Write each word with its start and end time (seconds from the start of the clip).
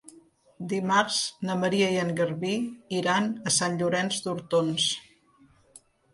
Dimarts 0.69 1.19
na 1.49 1.57
Maria 1.63 1.89
i 1.97 1.99
en 2.05 2.09
Garbí 2.21 2.55
iran 3.01 3.29
a 3.53 3.55
Sant 3.59 3.79
Llorenç 3.83 4.19
d'Hortons. 4.27 4.89